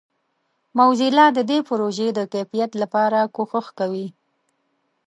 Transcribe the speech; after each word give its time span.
موزیلا 0.77 1.25
د 1.37 1.39
دې 1.49 1.59
پروژې 1.67 2.07
د 2.13 2.19
کیفیت 2.33 2.71
لپاره 2.81 3.19
کوښښ 3.35 3.67
کوي. 3.79 4.07